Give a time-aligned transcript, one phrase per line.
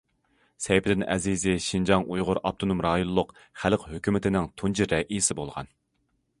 [0.67, 5.75] سەيپىدىن ئەزىزى شىنجاڭ ئۇيغۇر ئاپتونوم رايونلۇق خەلق ھۆكۈمىتىنىڭ تۇنجى رەئىسى بولغان.